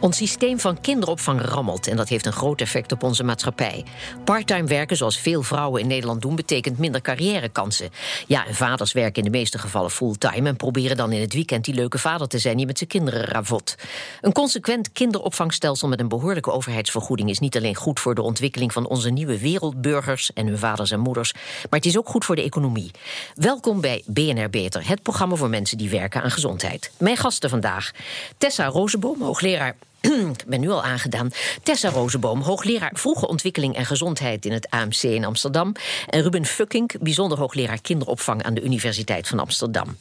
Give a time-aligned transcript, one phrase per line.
[0.00, 3.84] Ons systeem van kinderopvang rammelt en dat heeft een groot effect op onze maatschappij.
[4.24, 7.90] Parttime werken, zoals veel vrouwen in Nederland doen, betekent minder carrièrekansen.
[8.26, 11.64] Ja, en vaders werken in de meeste gevallen fulltime en proberen dan in het weekend
[11.64, 13.74] die leuke vader te zijn die met zijn kinderen ravot.
[14.20, 18.86] Een consequent kinderopvangstelsel met een behoorlijke overheidsvergoeding is niet alleen goed voor de ontwikkeling van
[18.86, 22.42] onze nieuwe wereldburgers en hun vaders en moeders, maar het is ook goed voor de
[22.42, 22.90] economie.
[23.34, 26.90] Welkom bij BNR Beter, het programma voor mensen die werken aan gezondheid.
[26.98, 27.90] Mijn gasten vandaag:
[28.36, 29.76] Tessa Rozenboom, hoogleraar
[30.38, 31.30] ik ben nu al aangedaan.
[31.62, 35.72] Tessa Rozenboom, hoogleraar vroege ontwikkeling en gezondheid in het AMC in Amsterdam.
[36.08, 39.98] En Ruben Fucking, bijzonder hoogleraar kinderopvang aan de Universiteit van Amsterdam.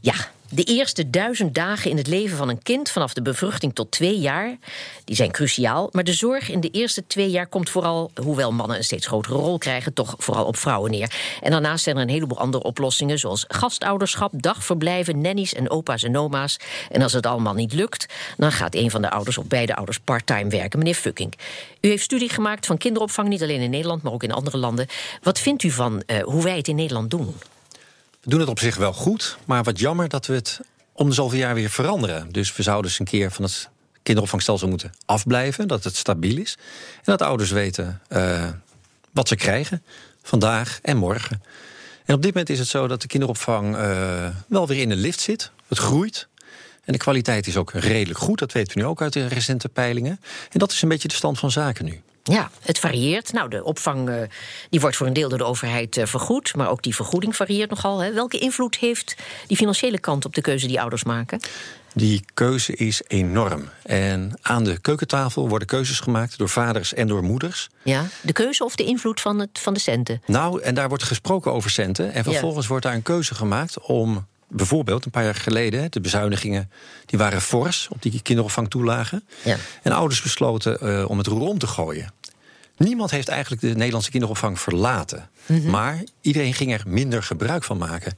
[0.00, 0.14] Ja,
[0.50, 4.18] de eerste duizend dagen in het leven van een kind, vanaf de bevruchting tot twee
[4.18, 4.56] jaar,
[5.04, 5.88] die zijn cruciaal.
[5.92, 9.34] Maar de zorg in de eerste twee jaar komt vooral, hoewel mannen een steeds grotere
[9.34, 11.36] rol krijgen, toch vooral op vrouwen neer.
[11.40, 16.16] En daarnaast zijn er een heleboel andere oplossingen, zoals gastouderschap, dagverblijven, nannies en opa's en
[16.16, 16.56] oma's.
[16.90, 19.98] En als het allemaal niet lukt, dan gaat een van de ouders of beide ouders
[19.98, 20.78] parttime werken.
[20.78, 21.34] Meneer Fucking,
[21.80, 24.86] u heeft studie gemaakt van kinderopvang, niet alleen in Nederland, maar ook in andere landen.
[25.22, 27.34] Wat vindt u van uh, hoe wij het in Nederland doen?
[28.28, 30.60] Doen het op zich wel goed, maar wat jammer dat we het
[30.92, 32.32] om de zoveel jaar weer veranderen.
[32.32, 33.68] Dus we zouden eens een keer van het
[34.02, 36.56] kinderopvangstelsel moeten afblijven, dat het stabiel is.
[36.96, 38.48] En dat ouders weten uh,
[39.12, 39.82] wat ze krijgen,
[40.22, 41.42] vandaag en morgen.
[42.04, 44.96] En op dit moment is het zo dat de kinderopvang uh, wel weer in de
[44.96, 45.50] lift zit.
[45.68, 46.28] Het groeit.
[46.84, 48.38] En de kwaliteit is ook redelijk goed.
[48.38, 50.20] Dat weten we nu ook uit de recente peilingen.
[50.50, 52.02] En dat is een beetje de stand van zaken nu.
[52.28, 53.32] Ja, het varieert.
[53.32, 54.16] Nou, de opvang uh,
[54.70, 57.70] die wordt voor een deel door de overheid uh, vergoed, maar ook die vergoeding varieert
[57.70, 57.98] nogal.
[57.98, 58.12] Hè.
[58.12, 61.40] Welke invloed heeft die financiële kant op de keuze die ouders maken?
[61.94, 63.68] Die keuze is enorm.
[63.82, 67.68] En aan de keukentafel worden keuzes gemaakt door vaders en door moeders.
[67.82, 70.22] Ja, de keuze of de invloed van, het, van de centen?
[70.26, 72.12] Nou, en daar wordt gesproken over centen.
[72.12, 72.68] En vervolgens ja.
[72.68, 76.70] wordt daar een keuze gemaakt om bijvoorbeeld een paar jaar geleden, de bezuinigingen
[77.06, 79.24] die waren fors op die kinderopvangtoelagen.
[79.44, 79.56] Ja.
[79.82, 82.12] En ouders besloten uh, om het roer om te gooien.
[82.78, 85.30] Niemand heeft eigenlijk de Nederlandse kinderopvang verlaten.
[85.46, 85.70] Mm -hmm.
[85.70, 88.16] Maar iedereen ging er minder gebruik van maken.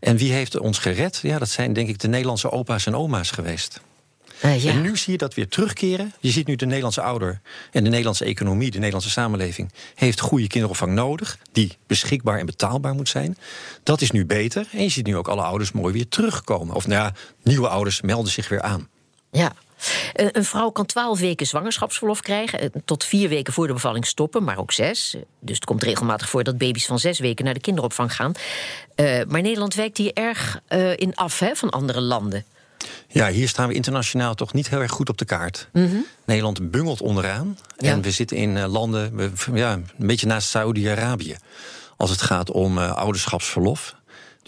[0.00, 1.18] En wie heeft ons gered?
[1.22, 3.80] Ja, dat zijn denk ik de Nederlandse opa's en oma's geweest.
[4.44, 4.70] Uh, ja.
[4.70, 6.12] En nu zie je dat weer terugkeren.
[6.20, 7.40] Je ziet nu de Nederlandse ouder
[7.72, 12.94] en de Nederlandse economie, de Nederlandse samenleving, heeft goede kinderopvang nodig, die beschikbaar en betaalbaar
[12.94, 13.36] moet zijn.
[13.82, 14.68] Dat is nu beter.
[14.72, 16.74] En je ziet nu ook alle ouders mooi weer terugkomen.
[16.74, 18.88] Of nou ja, nieuwe ouders melden zich weer aan.
[19.30, 19.52] Ja,
[20.18, 22.72] een vrouw kan twaalf weken zwangerschapsverlof krijgen.
[22.84, 25.16] Tot vier weken voor de bevalling stoppen, maar ook zes.
[25.40, 28.32] Dus het komt regelmatig voor dat baby's van zes weken naar de kinderopvang gaan.
[28.96, 32.44] Uh, maar Nederland wijkt hier erg uh, in af hè, van andere landen.
[33.08, 35.68] Ja, hier staan we internationaal toch niet heel erg goed op de kaart.
[35.72, 36.04] Mm -hmm.
[36.24, 37.58] Nederland bungelt onderaan.
[37.76, 37.90] Ja.
[37.90, 41.36] En we zitten in landen, ja, een beetje naast Saudi-Arabië.
[41.96, 43.96] Als het gaat om ouderschapsverlof.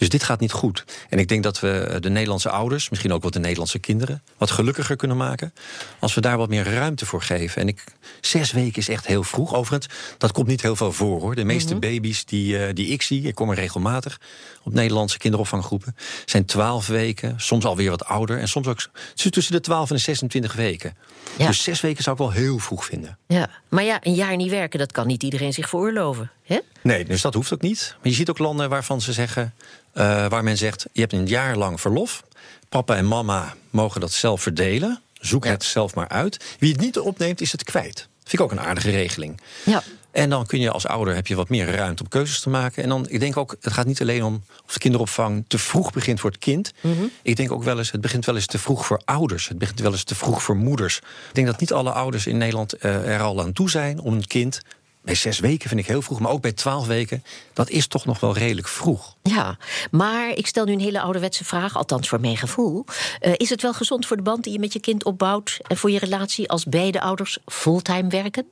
[0.01, 0.83] Dus dit gaat niet goed.
[1.09, 4.51] En ik denk dat we de Nederlandse ouders, misschien ook wel de Nederlandse kinderen, wat
[4.51, 5.53] gelukkiger kunnen maken.
[5.99, 7.61] Als we daar wat meer ruimte voor geven.
[7.61, 7.83] En ik,
[8.21, 9.53] zes weken is echt heel vroeg.
[9.53, 11.35] Overigens, dat komt niet heel veel voor hoor.
[11.35, 11.91] De meeste mm -hmm.
[11.91, 14.19] baby's die, uh, die ik zie, ik kom er regelmatig
[14.63, 15.95] op Nederlandse kinderopvanggroepen,
[16.25, 18.39] zijn twaalf weken, soms alweer wat ouder.
[18.39, 20.97] En soms ook tussen de 12 en de 26 weken.
[21.37, 21.47] Ja.
[21.47, 23.17] Dus zes weken zou ik wel heel vroeg vinden.
[23.27, 26.31] Ja, maar ja, een jaar niet werken, dat kan niet iedereen zich veroorloven.
[26.43, 26.59] Hè?
[26.81, 27.95] Nee, dus dat hoeft ook niet.
[28.01, 29.53] Maar je ziet ook landen waarvan ze zeggen,
[29.93, 32.23] uh, waar men zegt: je hebt een jaar lang verlof.
[32.69, 35.01] Papa en mama mogen dat zelf verdelen.
[35.13, 35.51] Zoek ja.
[35.51, 36.55] het zelf maar uit.
[36.59, 38.07] Wie het niet opneemt, is het kwijt.
[38.19, 39.41] Vind ik ook een aardige regeling.
[39.65, 39.83] Ja.
[40.11, 42.83] En dan kun je als ouder heb je wat meer ruimte om keuzes te maken.
[42.83, 45.91] En dan, ik denk ook, het gaat niet alleen om of de kinderopvang te vroeg
[45.91, 46.71] begint voor het kind.
[46.81, 47.11] Mm -hmm.
[47.21, 49.47] Ik denk ook wel eens, het begint wel eens te vroeg voor ouders.
[49.47, 50.97] Het begint wel eens te vroeg voor moeders.
[50.97, 54.13] Ik denk dat niet alle ouders in Nederland uh, er al aan toe zijn om
[54.13, 54.61] een kind
[55.01, 57.23] bij zes weken vind ik heel vroeg, maar ook bij twaalf weken,
[57.53, 59.15] dat is toch nog wel redelijk vroeg.
[59.21, 59.57] Ja,
[59.91, 62.85] maar ik stel nu een hele ouderwetse vraag, althans voor mijn gevoel.
[63.21, 65.77] Uh, is het wel gezond voor de band die je met je kind opbouwt en
[65.77, 68.45] voor je relatie als beide ouders fulltime werken?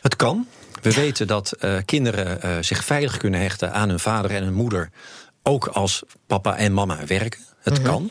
[0.00, 0.46] Het kan.
[0.82, 4.54] We weten dat uh, kinderen uh, zich veilig kunnen hechten aan hun vader en hun
[4.54, 4.90] moeder,
[5.42, 7.40] ook als papa en mama werken.
[7.60, 7.92] Het mm -hmm.
[7.92, 8.10] kan.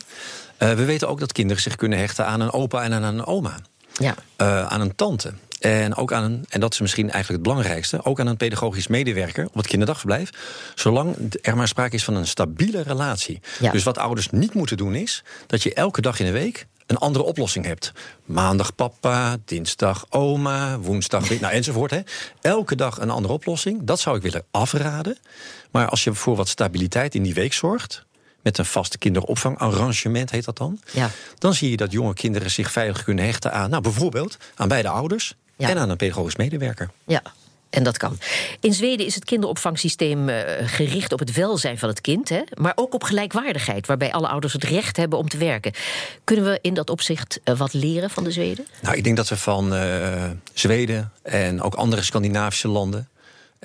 [0.58, 3.56] we weten ook dat kinderen zich kunnen hechten aan een opa en aan een oma.
[3.94, 4.16] Ja.
[4.68, 5.34] aan een tante.
[5.62, 8.88] En ook aan een, en dat is misschien eigenlijk het belangrijkste, ook aan een pedagogisch
[8.88, 10.30] medewerker op het kinderdagverblijf.
[10.76, 13.40] Zolang er maar sprake is van een stabiele relatie.
[13.60, 13.72] Ja.
[13.72, 16.98] Dus wat ouders niet moeten doen is dat je elke dag in de week een
[16.98, 17.92] andere oplossing hebt.
[18.26, 21.92] Maandag papa, dinsdag oma, woensdag nou, enzovoort.
[21.92, 22.00] Hè.
[22.42, 23.84] Elke dag een andere oplossing.
[23.84, 25.18] Dat zou ik willen afraden.
[25.72, 28.06] Maar als je voor wat stabiliteit in die week zorgt,
[28.42, 30.80] met een vaste kinderopvangarrangement heet dat dan.
[30.92, 31.10] Ja.
[31.38, 34.90] Dan zie je dat jonge kinderen zich veilig kunnen hechten aan, nou bijvoorbeeld aan beide
[34.90, 35.36] ouders
[35.70, 36.90] en aan een pedagogisch medewerker.
[37.06, 37.22] Ja,
[37.72, 38.18] en dat kan.
[38.60, 42.74] In Zweden is het kinderopvangsysteem eh, gericht op het welzijn van het kind, hè, maar
[42.76, 45.72] ook op gelijkwaardigheid, waarbij alle ouders het recht hebben om te werken.
[46.24, 48.68] Kunnen we in dat opzicht eh, wat leren van de Zweden?
[48.82, 53.10] Nou, ik denk dat we van uh, Zweden en ook andere Scandinavische landen.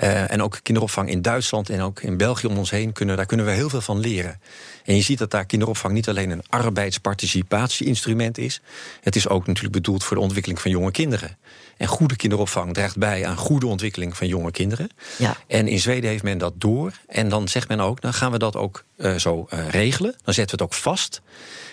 [0.04, 3.46] En ook kinderopvang in Duitsland en ook in België om ons heen kunnen, daar kunnen
[3.46, 4.40] we heel veel van leren.
[4.84, 8.60] En je ziet dat daar kinderopvang niet alleen een arbeidsparticipatieinstrument is.
[9.00, 11.38] Het is ook natuurlijk bedoeld voor de ontwikkeling van jonge kinderen.
[11.76, 14.88] En goede kinderopvang draagt bij aan goede ontwikkeling van jonge kinderen.
[15.18, 15.36] Ja.
[15.46, 16.92] En in Zweden heeft men dat door.
[17.06, 20.14] En dan zegt men ook, dan gaan we dat ook uh, zo uh, regelen.
[20.24, 21.20] Dan zetten we het ook vast.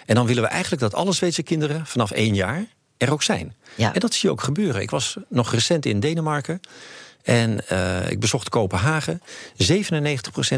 [0.06, 2.66] En dan willen we eigenlijk dat alle Zweedse kinderen vanaf één jaar
[2.98, 3.56] er ook zijn.
[3.76, 3.94] Ja.
[3.94, 4.82] En dat zie je ook gebeuren.
[4.82, 6.60] Ik was nog recent in Denemarken.
[7.24, 9.22] En uh, ik bezocht Kopenhagen.
[9.22, 9.26] 97%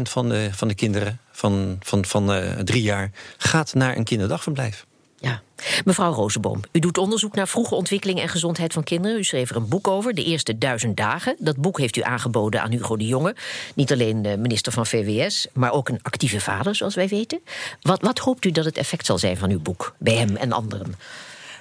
[0.02, 4.86] van de, van de kinderen van, van, van uh, drie jaar gaat naar een kinderdagverblijf.
[5.18, 5.42] Ja.
[5.84, 9.18] Mevrouw Rozenboom, u doet onderzoek naar vroege ontwikkeling en gezondheid van kinderen.
[9.18, 11.36] U schreef er een boek over, De Eerste Duizend Dagen.
[11.38, 13.36] Dat boek heeft u aangeboden aan Hugo de Jonge.
[13.74, 17.40] Niet alleen minister van VWS, maar ook een actieve vader, zoals wij weten.
[17.80, 20.52] Wat, wat hoopt u dat het effect zal zijn van uw boek, bij hem en
[20.52, 20.94] anderen?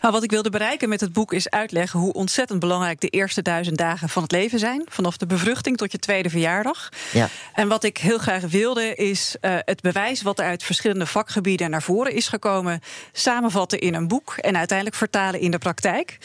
[0.06, 3.42] Nou, wat ik wilde bereiken met het boek is uitleggen hoe ontzettend belangrijk de eerste
[3.42, 4.86] duizend dagen van het leven zijn.
[4.90, 6.90] Vanaf de bevruchting tot je tweede verjaardag.
[7.13, 7.30] Ja.
[7.54, 11.69] En wat ik heel graag wilde is uh, het bewijs wat er uit verschillende vakgebieden
[11.69, 12.81] naar voren is gekomen,
[13.12, 16.18] samenvatten in een boek en uiteindelijk vertalen in de praktijk.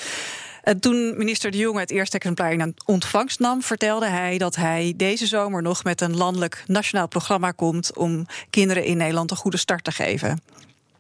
[0.63, 4.95] En toen minister De Jonge het eerste exemplaar in ontvangst nam, vertelde hij dat hij
[4.97, 9.57] deze zomer nog met een landelijk nationaal programma komt om kinderen in Nederland een goede
[9.57, 10.41] start te geven.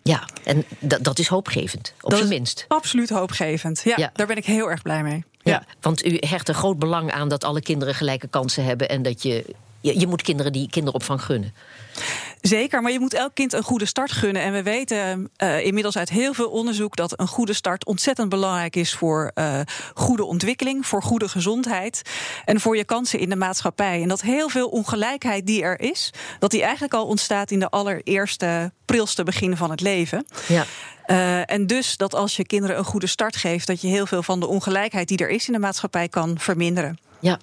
[0.02, 2.64] Ja, en dat is hoopgevend, op zijn minst.
[2.68, 3.82] Absoluut hoopgevend.
[3.84, 5.24] Ja, daar ben ik heel erg blij mee.
[5.42, 8.88] Ja, ja, want u hecht er groot belang aan dat alle kinderen gelijke kansen hebben
[8.88, 9.44] en dat je
[9.80, 11.54] je, je moet kinderen die kinderopvang gunnen.
[12.40, 14.42] Zeker, maar je moet elk kind een goede start gunnen.
[14.42, 18.76] En we weten uh, inmiddels uit heel veel onderzoek dat een goede start ontzettend belangrijk
[18.76, 19.60] is voor uh,
[19.94, 22.02] goede ontwikkeling, voor goede gezondheid
[22.44, 24.02] en voor je kansen in de maatschappij.
[24.02, 27.68] En dat heel veel ongelijkheid die er is, dat die eigenlijk al ontstaat in de
[27.68, 30.26] allereerste prilste begin van het leven.
[30.48, 30.64] Ja.
[31.06, 34.22] Uh, en dus dat als je kinderen een goede start geeft, dat je heel veel
[34.22, 36.98] van de ongelijkheid die er is in de maatschappij kan verminderen.
[37.20, 37.38] Ja,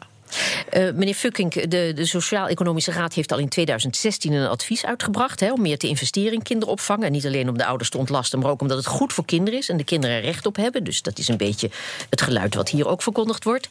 [0.73, 5.61] uh, meneer Fucking, de, de Sociaal-Economische Raad heeft al in 2016 een advies uitgebracht om
[5.61, 7.03] meer te investeren in kinderopvang.
[7.03, 9.59] En niet alleen om de ouders te ontlasten, maar ook omdat het goed voor kinderen
[9.59, 10.83] is en de kinderen er recht op hebben.
[10.83, 11.69] Dus dat is een beetje
[12.09, 13.67] het geluid wat hier ook verkondigd wordt.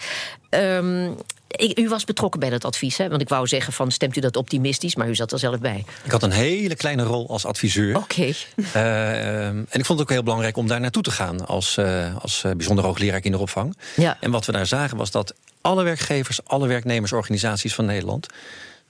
[0.51, 1.17] Um,
[1.49, 3.09] ik, u was betrokken bij dat advies, hè?
[3.09, 5.85] want ik wou zeggen van stemt u dat optimistisch, maar u zat er zelf bij.
[6.05, 7.97] Ik had een hele kleine rol als adviseur.
[7.97, 8.05] Oké.
[8.13, 8.37] Okay.
[8.75, 12.17] Uh, en ik vond het ook heel belangrijk om daar naartoe te gaan als, uh,
[12.17, 13.77] als uh, bijzonder hoogleraar kinderopvang.
[13.97, 14.17] Ja.
[14.21, 18.27] En wat we daar zagen was dat alle werkgevers, alle werknemersorganisaties van Nederland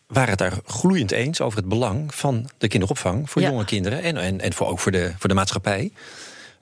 [0.07, 4.17] waren het daar gloeiend eens over het belang van de kinderopvang voor jonge kinderen en,
[4.17, 5.93] en, en voor, ook voor de, voor de maatschappij.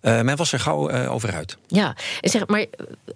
[0.04, 1.56] Uh, men was er gauw uh, over uit.
[1.66, 2.66] Ja, en zeg, maar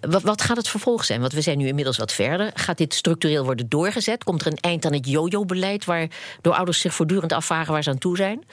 [0.01, 1.21] wat, wat, gaat het vervolg zijn?
[1.21, 2.51] Want we zijn nu inmiddels wat verder.
[2.53, 4.23] Gaat dit structureel worden doorgezet?
[4.23, 5.85] Komt er een eind aan het yo-yo-beleid...
[5.85, 8.43] waardoor ouders zich voortdurend afvragen waar ze aan toe zijn?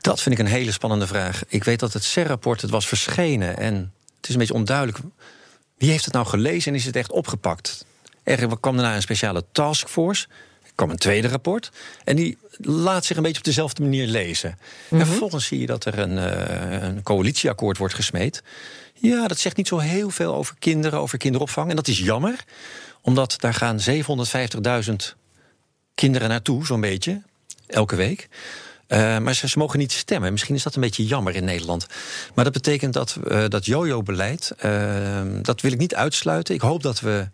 [0.00, 1.42] Dat vind ik een hele spannende vraag.
[1.48, 3.56] Ik weet dat het CER-rapport het was verschenen...
[3.56, 4.98] en het is een beetje onduidelijk
[5.80, 7.84] wie heeft het nou gelezen en is het echt opgepakt?
[8.22, 10.26] Er kwam daarna een speciale taskforce.
[10.80, 11.70] Kwam een tweede rapport.
[12.04, 14.58] En die laat zich een beetje op dezelfde manier lezen.
[14.90, 15.06] En mhm.
[15.06, 18.42] vervolgens zie je dat er een, uh, een coalitieakkoord wordt gesmeed.
[18.94, 21.70] Ja, dat zegt niet zo heel veel over kinderen, over kinderopvang.
[21.70, 22.44] En dat is jammer,
[23.00, 24.94] omdat daar gaan 750.000
[25.94, 27.22] kinderen naartoe, zo'n beetje,
[27.66, 28.28] elke week.
[28.88, 30.32] Uh, maar ze, ze, mogen niet stemmen.
[30.32, 31.86] Misschien is dat een beetje jammer in Nederland.
[32.34, 36.54] Maar dat betekent dat uh, dat jojo-beleid, uh, dat wil ik niet uitsluiten.
[36.54, 37.28] Ik hoop dat we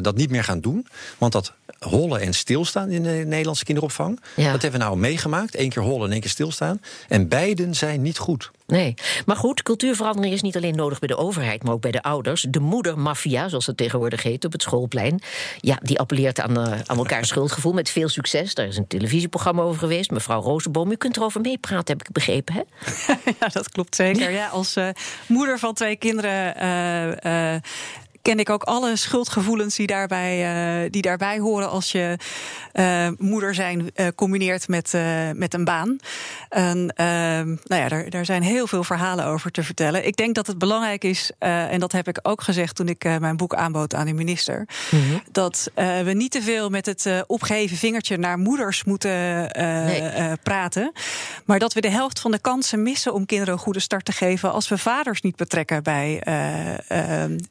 [0.00, 0.86] dat niet meer gaan doen.
[1.18, 4.20] Want dat hollen en stilstaan in de Nederlandse kinderopvang.
[4.36, 5.58] Dat hebben we nou meegemaakt.
[5.58, 6.80] Eén keer hollen en één keer stilstaan.
[7.08, 8.50] En beiden zijn niet goed.
[8.66, 8.94] Nee,
[9.26, 12.46] maar goed, cultuurverandering is niet alleen nodig bij de overheid, maar ook bij de ouders.
[12.48, 15.22] De moedermafia, zoals het tegenwoordig heet op het schoolplein,
[15.60, 18.54] ja, die appelleert aan, uh, aan elkaar schuldgevoel met veel succes.
[18.54, 20.10] Daar is een televisieprogramma over geweest.
[20.10, 22.62] Mevrouw Rozenboom, u kunt erover meepraten, heb ik begrepen, hè?
[23.40, 24.30] ja, dat klopt zeker.
[24.30, 24.88] Ja, als uh,
[25.26, 26.64] moeder van twee kinderen
[27.26, 27.60] uh,
[28.24, 32.16] ken ik ook alle schuldgevoelens die daarbij, uh, die daarbij horen als je
[32.72, 34.92] uh, moeder zijn uh, combineert met,
[35.34, 35.96] met een baan.
[36.48, 40.06] En ehm, nou ja, daar, daar zijn heel veel verhalen over te vertellen.
[40.06, 43.36] Ik denk dat het belangrijk is, en dat heb ik ook gezegd toen ik mijn
[43.36, 45.22] boek aanbood aan de minister, mm -hmm.
[45.32, 49.48] dat we niet te veel met het opgeheven vingertje naar moeders moeten
[49.86, 50.36] nee.
[50.42, 50.92] praten.
[51.44, 54.12] Maar dat we de helft van de kansen missen om kinderen een goede start te
[54.12, 56.20] geven als we vaders niet betrekken bij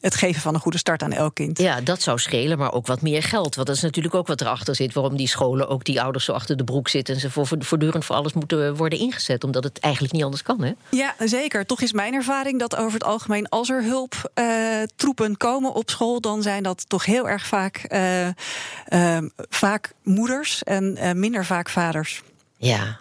[0.01, 1.59] het geven van een goede start aan elk kind.
[1.59, 3.55] Ja, dat zou schelen, maar ook wat meer geld.
[3.55, 4.93] Want dat is natuurlijk ook wat erachter zit.
[4.93, 7.13] Waarom die scholen ook die ouders zo achter de broek zitten...
[7.13, 9.43] en ze voor, voortdurend voor alles moeten worden ingezet.
[9.43, 10.71] Omdat het eigenlijk niet anders kan, hè?
[10.89, 11.65] Ja, zeker.
[11.65, 13.49] Toch is mijn ervaring dat over het algemeen...
[13.49, 16.21] als er hulptroepen uh, komen op school...
[16.21, 19.17] dan zijn dat toch heel erg vaak, uh, uh,
[19.49, 22.21] vaak moeders en minder vaak vaders.
[22.57, 22.99] Ja,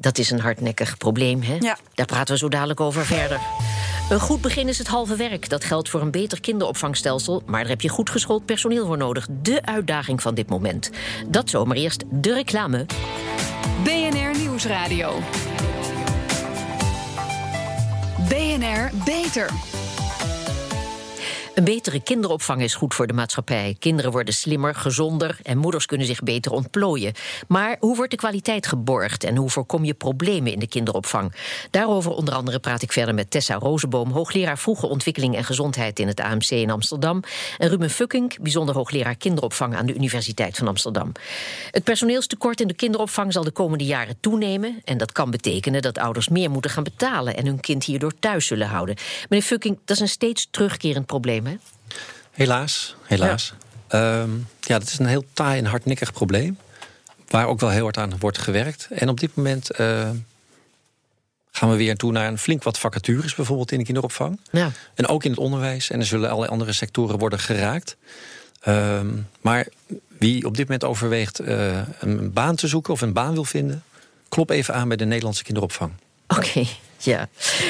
[0.00, 1.56] dat is een hardnekkig probleem, hè?
[1.60, 1.78] Ja.
[1.94, 3.40] Daar praten we zo dadelijk over verder.
[4.10, 5.48] Een goed begin is het halve werk.
[5.48, 7.42] Dat geldt voor een beter kinderopvangstelsel.
[7.46, 9.26] Maar daar heb je goed geschoold personeel voor nodig.
[9.42, 10.90] De uitdaging van dit moment.
[11.26, 12.86] Dat zomaar eerst de reclame.
[13.84, 15.20] BNR Nieuwsradio.
[18.28, 19.75] BNR Beter.
[21.56, 23.76] Een betere kinderopvang is goed voor de maatschappij.
[23.78, 27.12] Kinderen worden slimmer, gezonder en moeders kunnen zich beter ontplooien.
[27.48, 31.34] Maar hoe wordt de kwaliteit geborgd en hoe voorkom je problemen in de kinderopvang?
[31.70, 36.06] Daarover onder andere praat ik verder met Tessa Rozenboom, hoogleraar vroege ontwikkeling en gezondheid in
[36.06, 37.22] het AMC in Amsterdam.
[37.58, 41.12] En Ruben Fucking, bijzonder hoogleraar kinderopvang aan de Universiteit van Amsterdam.
[41.70, 44.80] Het personeelstekort in de kinderopvang zal de komende jaren toenemen.
[44.84, 48.46] En dat kan betekenen dat ouders meer moeten gaan betalen en hun kind hierdoor thuis
[48.46, 48.96] zullen houden.
[49.28, 51.44] Meneer Fucking, dat is een steeds terugkerend probleem.
[52.30, 53.54] Helaas, helaas.
[53.88, 54.20] Ja.
[54.20, 56.58] Um, ja, dat is een heel taai en hardnekkig probleem.
[57.28, 58.88] Waar ook wel heel hard aan wordt gewerkt.
[58.90, 60.10] En op dit moment uh,
[61.50, 64.40] gaan we weer toe naar een flink wat vacatures, bijvoorbeeld in de kinderopvang.
[64.50, 64.70] Ja.
[64.94, 65.90] En ook in het onderwijs.
[65.90, 67.96] En er zullen allerlei andere sectoren worden geraakt.
[68.68, 69.66] Um, maar
[70.18, 73.82] wie op dit moment overweegt uh, een baan te zoeken of een baan wil vinden,
[74.28, 75.92] klop even aan bij de Nederlandse kinderopvang.
[76.26, 76.40] Oké.
[76.40, 76.68] Okay.
[77.06, 77.28] Ja.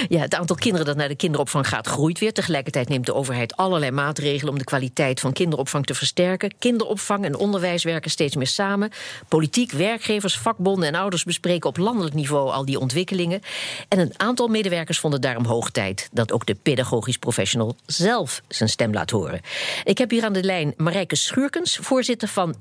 [0.09, 2.33] ja, het aantal kinderen dat naar de kinderopvang gaat groeit weer.
[2.33, 6.55] Tegelijkertijd neemt de overheid allerlei maatregelen om de kwaliteit van kinderopvang te versterken.
[6.59, 8.91] Kinderopvang en onderwijs werken steeds meer samen.
[9.29, 13.41] Politiek, werkgevers, vakbonden en ouders bespreken op landelijk niveau al die ontwikkelingen.
[13.89, 18.69] En een aantal medewerkers vonden daarom hoog tijd dat ook de pedagogisch professional zelf zijn
[18.69, 19.41] stem laat horen.
[19.85, 22.55] Ik heb hier aan de lijn Marijke Schuurkens, voorzitter van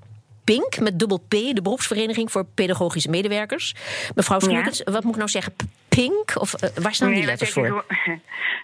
[0.43, 3.75] Pink, met dubbel P, de beroepsvereniging voor pedagogische medewerkers.
[4.15, 4.91] Mevrouw Schuurkens, ja.
[4.91, 5.53] wat moet ik nou zeggen?
[5.95, 6.39] Pink?
[6.39, 7.85] Of uh, waar staan nee, die letters voor?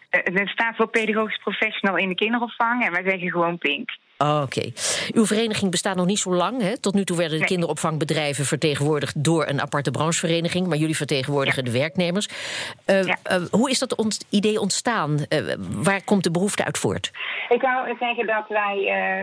[0.09, 3.89] Het staat voor pedagogisch professional in de kinderopvang en wij zeggen gewoon Pink.
[4.21, 4.57] Oh, Oké.
[4.57, 4.73] Okay.
[5.13, 6.61] Uw vereniging bestaat nog niet zo lang.
[6.61, 6.77] Hè?
[6.77, 7.47] Tot nu toe werden de nee.
[7.47, 10.67] kinderopvangbedrijven vertegenwoordigd door een aparte branchevereniging.
[10.67, 11.71] Maar jullie vertegenwoordigen ja.
[11.71, 12.27] de werknemers.
[12.87, 13.17] Uh, ja.
[13.31, 15.11] uh, hoe is dat ont idee ontstaan?
[15.29, 17.11] Uh, waar komt de behoefte uit voort?
[17.49, 18.77] Ik wou zeggen dat wij.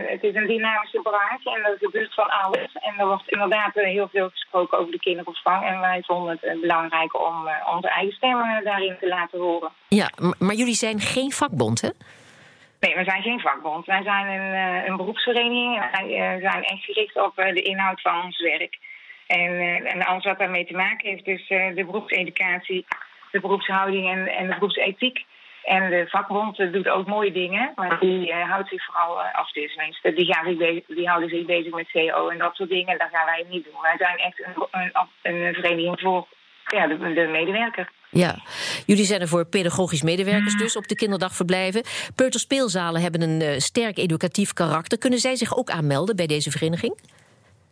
[0.07, 2.71] het is een dynamische branche en er gebeurt van alles.
[2.73, 5.65] En er wordt inderdaad heel veel gesproken over de kinderopvang.
[5.65, 9.69] En wij vonden het belangrijk om onze eigen stemmen daarin te laten horen.
[9.87, 11.89] Ja, maar jullie zijn geen vakbond, hè?
[12.79, 13.85] Nee, we zijn geen vakbond.
[13.85, 15.91] Wij zijn een, uh, een beroepsvereniging.
[15.91, 18.77] Wij uh, zijn echt gericht op uh, de inhoud van ons werk.
[19.27, 22.85] En, en alles wat daarmee te maken heeft, dus de beroepseducatie,
[23.31, 25.25] de beroepshouding en, en de beroepsethiek.
[25.63, 30.13] En de vakbond doet ook mooie dingen, maar die houdt zich vooral af tenminste.
[30.13, 32.97] Die, gaan bezig, die houden zich bezig met CO en dat soort dingen.
[32.97, 33.81] Dat gaan wij niet doen.
[33.81, 36.27] Wij zijn echt een, een, een vereniging voor
[36.71, 37.89] ja, de, de medewerker.
[38.11, 38.35] Ja,
[38.85, 41.83] jullie zijn er voor pedagogisch medewerkers dus op de kinderdagverblijven.
[42.15, 44.97] Peuterspeelzalen hebben een uh, sterk educatief karakter.
[44.97, 46.93] Kunnen zij zich ook aanmelden bij deze vereniging?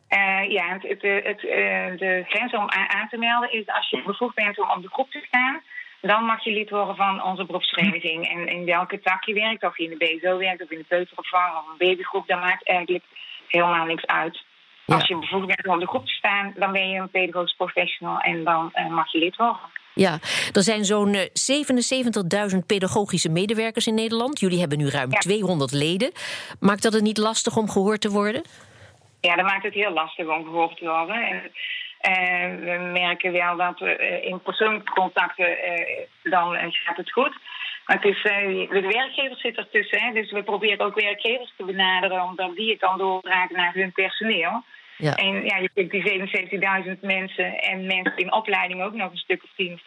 [0.10, 4.04] Uh, ja, het, het, het, uh, de grens om aan te melden is als je
[4.06, 5.62] bevoegd bent om op de groep te staan.
[6.02, 8.30] Dan mag je lid worden van onze beroepsvereniging.
[8.30, 10.84] En in welke tak je werkt, of je in de BSO werkt, of in de
[10.88, 13.06] peuteropvang, of een babygroep, dat maakt eigenlijk
[13.48, 14.44] helemaal niks uit.
[14.88, 14.96] Ja.
[14.96, 18.20] Als je bevoegd bent om de groep te staan, dan ben je een pedagogisch professional
[18.20, 19.60] en dan uh, mag je lid worden.
[19.94, 20.20] Ja,
[20.54, 24.40] er zijn zo'n 77.000 pedagogische medewerkers in Nederland.
[24.40, 25.18] Jullie hebben nu ruim ja.
[25.18, 26.12] 200 leden.
[26.60, 28.44] Maakt dat het niet lastig om gehoord te worden?
[29.22, 31.16] Ja, dat maakt het heel lastig om gehoord te worden.
[31.16, 31.52] En,
[32.02, 37.36] uh, we merken wel dat we uh, in persoonlijke contacten, uh, dan gaat het goed.
[37.86, 40.02] Maar het is, de werkgevers zitten ertussen.
[40.02, 43.92] Hè, dus we proberen ook werkgevers te benaderen, omdat die het dan doordragen naar hun
[43.92, 44.64] personeel.
[44.98, 45.16] Ja.
[45.16, 46.28] En ja, je kunt die
[46.96, 49.82] 77.000 mensen en mensen in opleiding ook nog een stuk of 10.000 of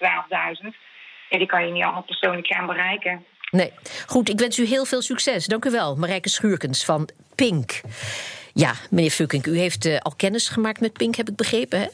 [0.63, 0.77] 12.000.
[1.29, 3.25] Ja, die kan je niet allemaal persoonlijk gaan bereiken.
[3.51, 3.73] Nee.
[4.07, 5.47] Goed, ik wens u heel veel succes.
[5.47, 7.81] Dank u wel, Marijke Schuurkens van Pink.
[8.55, 11.87] Ja, meneer Fukkink, u heeft uh, al kennis gemaakt met Pink, heb ik begrepen, hè?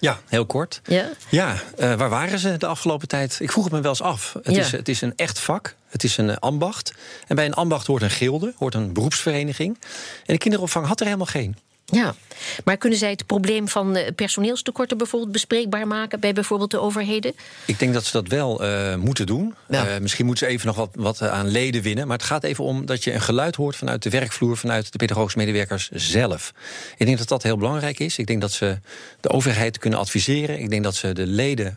[0.00, 0.80] Ja, heel kort.
[0.84, 3.38] Ja, ja uh, waar waren ze de afgelopen tijd?
[3.40, 4.32] Ik vroeg het me wel eens af.
[4.42, 4.60] Het, ja.
[4.60, 5.74] is, het is een echt vak.
[5.88, 6.94] Het is een ambacht.
[7.26, 9.78] En bij een ambacht hoort een gilde, hoort een beroepsvereniging.
[10.26, 11.56] En de kinderopvang had er helemaal geen.
[11.90, 12.14] Ja,
[12.64, 17.32] maar kunnen zij het probleem van eh, personeelstekorten bijvoorbeeld bespreekbaar maken bij bijvoorbeeld de overheden?
[17.64, 19.54] Ik denk dat ze dat wel uh, moeten doen.
[19.68, 22.06] Uh, misschien moeten ze even nog wat, wat aan leden winnen.
[22.06, 24.98] Maar het gaat even om dat je een geluid hoort vanuit de werkvloer, vanuit de
[24.98, 26.52] pedagogische medewerkers zelf.
[26.96, 28.18] Ik denk dat dat heel belangrijk is.
[28.18, 28.78] Ik denk dat ze
[29.20, 30.60] de overheid kunnen adviseren.
[30.60, 31.76] Ik denk dat ze de leden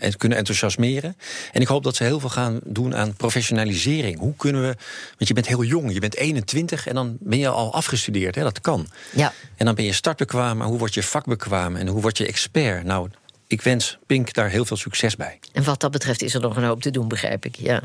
[0.00, 1.16] uh, kunnen enthousiasmeren.
[1.52, 4.18] En ik hoop dat ze heel veel gaan doen aan professionalisering.
[4.18, 4.76] Hoe kunnen we.
[5.16, 8.34] Want je bent heel jong, je bent 21 en dan ben je al afgestudeerd.
[8.34, 8.42] Hè?
[8.42, 8.86] Dat kan.
[9.18, 9.32] Ja.
[9.56, 12.84] En dan ben je startbekwaam, maar hoe word je vakbekwaam en hoe word je expert?
[12.84, 13.08] Nou,
[13.46, 15.38] ik wens Pink daar heel veel succes bij.
[15.52, 17.56] En wat dat betreft is er nog een hoop te doen, begrijp ik.
[17.56, 17.82] Ja.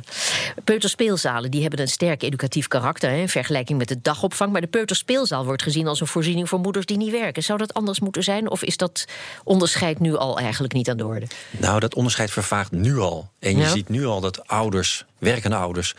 [0.64, 4.52] Peuterspeelzalen die hebben een sterk educatief karakter hè, in vergelijking met de dagopvang.
[4.52, 7.44] Maar de peuterspeelzaal wordt gezien als een voorziening voor moeders die niet werken.
[7.44, 8.50] Zou dat anders moeten zijn?
[8.50, 9.06] Of is dat
[9.44, 11.28] onderscheid nu al eigenlijk niet aan de orde?
[11.50, 13.30] Nou, dat onderscheid vervaagt nu al.
[13.40, 15.96] En je ziet nu al dat ouders, werkende ouders,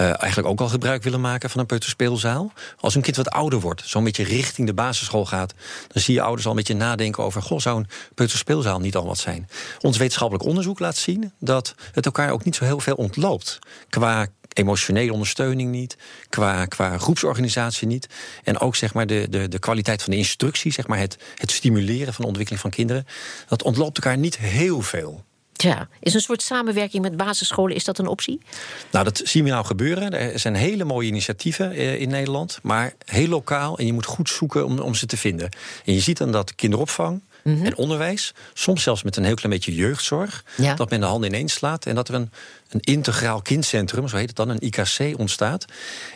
[0.00, 2.52] uh, eigenlijk ook al gebruik willen maken van een peuterspeelzaal.
[2.80, 5.54] Als een kind wat ouder wordt, zo'n beetje richting de basisschool gaat,
[5.88, 9.06] dan zie je ouders al een beetje nadenken over: goh, zou een peuterspeelzaal niet al
[9.06, 9.48] wat zijn?
[9.80, 13.58] Ons wetenschappelijk onderzoek laat zien dat het elkaar ook niet zo heel veel ontloopt.
[13.88, 15.96] Qua emotionele ondersteuning niet,
[16.28, 18.08] qua, qua groepsorganisatie niet.
[18.44, 21.50] En ook zeg maar, de, de, de kwaliteit van de instructie, zeg maar, het, het
[21.50, 23.06] stimuleren van de ontwikkeling van kinderen.
[23.48, 25.24] Dat ontloopt elkaar niet heel veel.
[25.62, 28.40] Ja, is een soort samenwerking met basisscholen, is dat een optie?
[28.90, 30.12] Nou, dat zien we nou gebeuren.
[30.12, 33.78] Er zijn hele mooie initiatieven eh, in Nederland, maar heel lokaal.
[33.78, 35.48] En je moet goed zoeken om, om ze te vinden.
[35.84, 37.64] En je ziet dan dat kinderopvang, mhm.
[37.64, 38.34] en onderwijs.
[38.54, 40.44] Soms zelfs met een heel klein beetje jeugdzorg.
[40.76, 41.86] Dat men de handen ineens slaat.
[41.86, 42.30] En dat er een,
[42.68, 45.64] een integraal kindcentrum, zo heet het dan, een IKC ontstaat.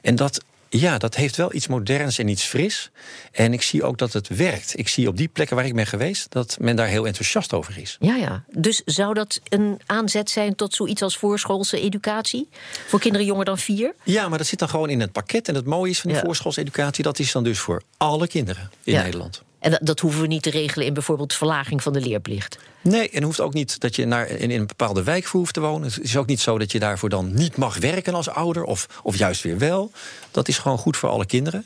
[0.03, 0.41] En dat
[0.79, 2.91] ja, dat heeft wel iets moderns en iets fris.
[3.33, 4.79] En ik zie ook dat het werkt.
[4.79, 7.79] Ik zie op die plekken waar ik ben geweest dat men daar heel enthousiast over
[7.79, 7.97] is.
[8.01, 8.45] Ja, ja.
[8.51, 12.49] Dus zou dat een aanzet zijn tot zoiets als voorschoolse educatie?
[12.87, 13.95] Voor kinderen jonger dan vier?
[14.03, 15.49] Ja, maar dat zit dan gewoon in het pakket.
[15.49, 16.25] En het mooie is van die ja.
[16.25, 19.03] voorschoolse educatie, dat is dan dus voor alle kinderen in ja.
[19.03, 19.43] Nederland.
[19.63, 22.59] En dat, hoeven we niet te regelen in bijvoorbeeld verlaging van de leerplicht.
[22.81, 25.61] Nee, en hoeft ook niet dat je naar, in, in een bepaalde wijk hoeft te
[25.61, 25.89] wonen.
[25.89, 28.87] Het is ook niet zo dat je daarvoor dan niet mag werken als ouder, of,
[29.03, 29.91] of juist weer wel.
[30.31, 31.63] Dat is gewoon goed voor alle kinderen.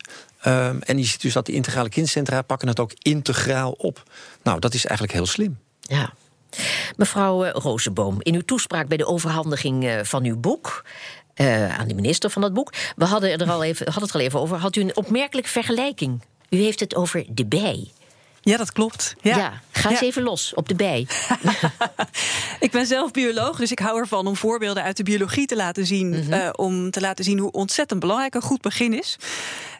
[0.47, 4.03] Um, en je ziet dus dat die integrale kindcentra pakken het ook integraal op.
[4.43, 5.59] Nou, dat is eigenlijk heel slim.
[5.81, 6.13] Ja.
[6.97, 10.85] Mevrouw uh, Rozenboom, in uw toespraak bij de overhandiging uh, van uw boek.
[11.35, 12.73] Uh, aan de minister van dat boek.
[12.97, 14.57] We hadden, er al even, hadden het er al even over.
[14.57, 17.91] Had u een opmerkelijke vergelijking u heeft het over de bij.
[18.41, 19.15] Ja, dat klopt.
[19.21, 21.07] Ja, ga eens even los op de bij.
[22.67, 25.87] ik ben zelf bioloog, dus ik hou ervan om voorbeelden uit de biologie te laten
[25.87, 26.09] zien.
[26.09, 26.33] Mhm.
[26.33, 29.17] uh, om te laten zien hoe ontzettend belangrijk een goed begin is.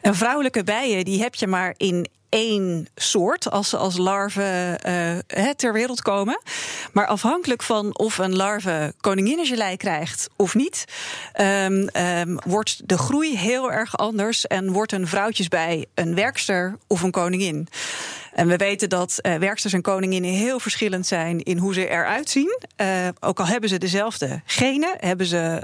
[0.01, 5.49] En vrouwelijke bijen, die heb je maar in één soort als ze als larven uh,
[5.55, 6.41] ter wereld komen.
[6.91, 10.85] Maar afhankelijk van of een larve koninginnengelei krijgt of niet,
[11.41, 17.01] um, um, wordt de groei heel erg anders en wordt een vrouwtjesbij een werkster of
[17.01, 17.67] een koningin.
[18.37, 22.29] En we weten dat uh, werksters en koninginnen heel verschillend zijn in hoe ze eruit
[22.29, 22.59] zien.
[22.81, 25.63] Uh, ook al hebben ze dezelfde genen, hebben ze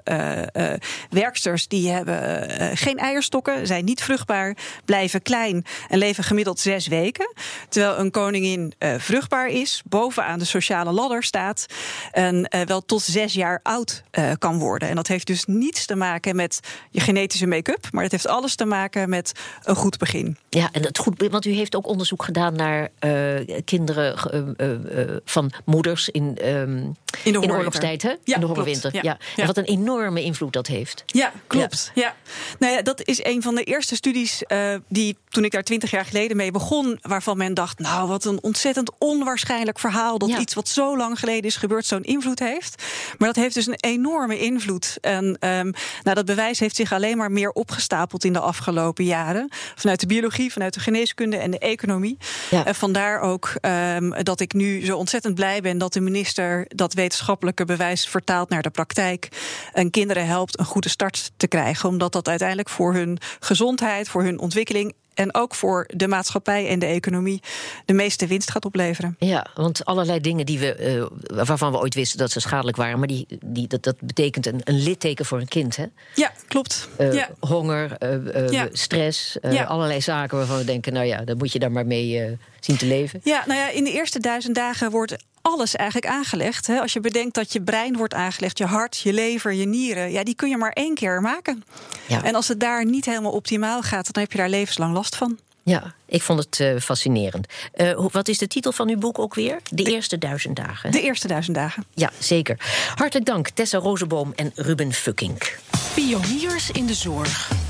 [0.58, 0.74] uh,
[1.10, 7.34] werksters die hebben geen eierstokken, zijn niet vruchtbaar, blijven klein en leven gemiddeld zes weken.
[7.70, 11.66] Terwijl een koningin vruchtbaar is, bovenaan de sociale ladder staat
[12.12, 14.04] en wel tot zes jaar oud
[14.38, 14.90] kan worden.
[14.90, 16.60] En dat heeft dus niets te maken met
[16.90, 19.32] je genetische make-up, maar het heeft alles te maken met
[19.64, 20.38] een goed begin.
[20.50, 24.16] Ja, en het goed, want u heeft ook onderzoek gedaan naar naar uh, kinderen
[24.58, 26.78] uh, uh, van moeders in, um,
[27.24, 28.14] in, de, in de oorlogstijd, hè?
[28.24, 28.94] Ja, in de horrorwinter.
[28.94, 29.18] Ja, ja.
[29.36, 31.04] En wat een enorme invloed dat heeft.
[31.06, 31.92] Ja, klopt.
[31.96, 32.16] Ja.
[32.60, 34.44] Nou ja, dat is een van de eerste studies
[34.88, 38.44] die toen ik daar twintig jaar geleden mee begon, waarvan men dacht, nou, wat een
[38.44, 42.84] ontzettend onwaarschijnlijk verhaal dat iets wat zo lang geleden is gebeurd zo'n invloed heeft.
[43.18, 44.98] Maar dat heeft dus een enorme invloed.
[45.02, 45.74] En um,
[46.04, 49.50] nou, dat bewijs heeft zich alleen maar meer opgestapeld in de afgelopen jaren.
[49.76, 52.18] Vanuit de biologie, vanuit de geneeskunde en de economie.
[52.62, 56.94] En vandaar ook um, dat ik nu zo ontzettend blij ben dat de minister dat
[56.94, 59.28] wetenschappelijke bewijs vertaalt naar de praktijk.
[59.74, 61.90] En kinderen helpt een goede start te krijgen.
[61.90, 66.80] Omdat dat uiteindelijk voor hun gezondheid, voor hun ontwikkeling en ook voor de maatschappij en
[66.80, 67.42] de economie
[67.86, 69.16] de meeste winst gaat opleveren.
[69.20, 70.98] Ja, want allerlei dingen die we,
[71.30, 74.46] uh, waarvan we ooit wisten dat ze schadelijk waren, maar die, die, dat, dat betekent
[74.46, 75.76] een, een litteken voor een kind.
[75.76, 75.86] Hè?
[76.16, 76.90] Ja, klopt.
[77.00, 77.30] Uh, ja.
[77.40, 78.68] Honger, uh, ja.
[78.72, 79.64] stress, ja.
[79.64, 82.86] allerlei zaken waarvan we denken, nou ja, dan moet je daar maar mee zien te
[82.86, 83.20] leven.
[83.24, 86.68] Ja, nou ja, in de eerste duizend dagen wordt alles eigenlijk aangelegd.
[86.68, 86.80] Hè?
[86.80, 90.24] Als je bedenkt dat je brein wordt aangelegd, je hart, je lever, je nieren, ja,
[90.24, 91.64] die kun je maar één keer maken.
[92.08, 92.24] Ja.
[92.24, 95.40] En als het daar niet helemaal optimaal gaat, dan heb je daar levenslang last van.
[95.64, 97.48] Ja, ik vond het uh, fascinerend.
[97.76, 99.60] Uh, wat is de titel van uw boek ook weer?
[99.70, 100.92] De, de eerste duizend dagen.
[100.92, 101.86] De eerste duizend dagen.
[101.94, 102.58] Ja, zeker.
[102.96, 105.60] Hartelijk dank, Tessa Rozenboom en Ruben Fuckink.
[105.94, 107.63] Pioniers in de zorg.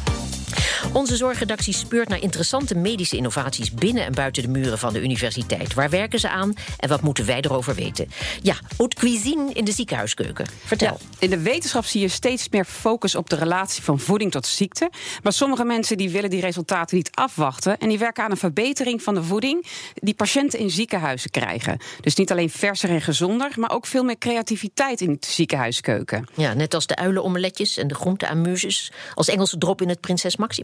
[0.94, 5.74] Onze zorgredactie speurt naar interessante medische innovaties binnen en buiten de muren van de universiteit.
[5.74, 8.08] Waar werken ze aan en wat moeten wij erover weten?
[8.42, 10.46] Ja, haute cuisine in de ziekenhuiskeuken.
[10.66, 11.00] Vertel.
[11.20, 14.90] in de wetenschap zie je steeds meer focus op de relatie van voeding tot ziekte.
[15.24, 17.78] Maar sommige mensen die willen die resultaten niet afwachten.
[17.78, 21.78] En die werken aan een verbetering van de voeding die patiënten in ziekenhuizen krijgen.
[22.02, 26.28] Dus niet alleen verser en gezonder, maar ook veel meer creativiteit in de ziekenhuiskeuken.
[26.36, 28.92] Ja, net als de uilenomeletjes en de groenteamuses.
[29.14, 30.63] Als Engelse drop in het Prinses Maxima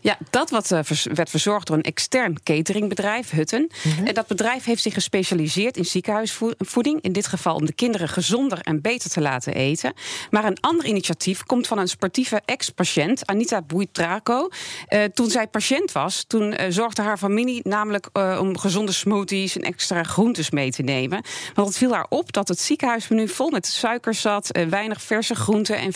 [0.00, 3.70] Ja, dat wat, uh, werd verzorgd door een extern cateringbedrijf, Hutten.
[3.84, 4.06] Mhm.
[4.06, 7.00] En dat bedrijf heeft zich gespecialiseerd in ziekenhuisvoeding.
[7.00, 9.92] In dit geval om de kinderen gezonder en beter te laten eten.
[10.30, 14.48] Maar een ander initiatief komt van een sportieve ex-patiënt, Anita Buitraco.
[14.88, 18.08] Uh, toen zij patiënt was, toen uh, zorgde haar familie namelijk
[18.40, 21.22] om gezonde smoothies en extra groentes mee te nemen.
[21.54, 25.78] Want het viel haar op dat het ziekenhuismenu vol met suiker zat, weinig verse groenten
[25.78, 25.92] en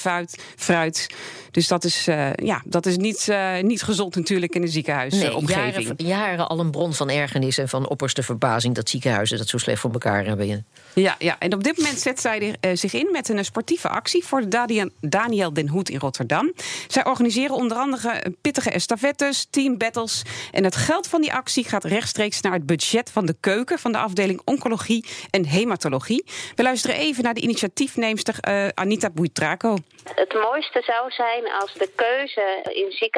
[0.56, 1.14] fruit.
[1.50, 3.19] Dus dat is, ja, dat is niet,
[3.60, 5.98] niet gezond natuurlijk in de ziekenhuisomgeving.
[5.98, 9.48] Nee, jaren, jaren al een bron van ergernis en van opperste verbazing dat ziekenhuizen dat
[9.48, 10.66] zo slecht voor elkaar hebben.
[10.94, 14.24] Ja, ja, en op dit moment zet zij uh, zich in met een sportieve actie
[14.24, 16.52] voor de Daniel Den Hoed in Rotterdam.
[16.88, 20.22] Zij organiseren onder andere pittige estafettes, team battles.
[20.52, 23.92] En het geld van die actie gaat rechtstreeks naar het budget van de keuken van
[23.92, 26.24] de afdeling Oncologie en Hematologie.
[26.54, 29.76] We luisteren even naar de initiatiefneemster uh, Anita Buitraco.
[30.14, 33.09] Het mooiste zou zijn als de keuze in ziekenhuizen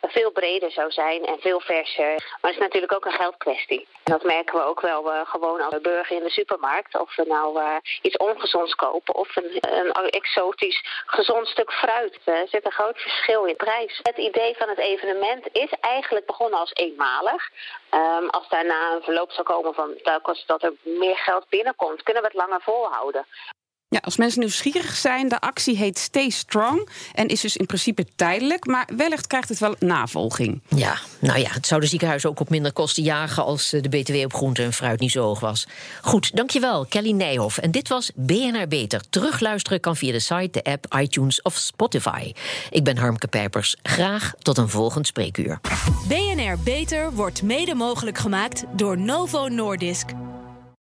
[0.00, 2.14] veel breder zou zijn en veel verser.
[2.14, 3.88] Maar het is natuurlijk ook een geldkwestie.
[4.04, 6.98] Dat merken we ook wel uh, gewoon als burger in de supermarkt.
[6.98, 12.18] Of we nou uh, iets ongezonds kopen of een, een, exotisch gezond stuk fruit.
[12.24, 14.00] Er zit een groot verschil in prijs.
[14.02, 17.50] Het idee van het evenement is eigenlijk begonnen als eenmalig.
[17.90, 19.94] Um, als daarna een verloop zou komen van
[20.46, 23.26] dat er meer geld binnenkomt, kunnen we het langer volhouden.
[23.88, 28.06] Ja, als mensen nieuwsgierig zijn, de actie heet Stay Strong en is dus in principe
[28.16, 30.60] tijdelijk, maar wellicht krijgt het wel navolging.
[30.68, 33.88] Ja, nou ja, het zou de ziekenhuizen ook op minder kosten jagen als eh, de
[33.88, 35.66] BTW op groente en fruit niet zo hoog was.
[36.02, 37.58] Goed, dankjewel, Kelly Nijhoff.
[37.58, 39.02] En dit was BNR Beter.
[39.10, 42.32] Terugluisteren kan via de site, de app, iTunes of Spotify.
[42.70, 43.76] Ik ben Harmke Pijpers.
[43.82, 45.60] Graag tot een volgend spreekuur.
[46.08, 50.08] BNR Beter wordt mede mogelijk gemaakt door Novo Nordisk.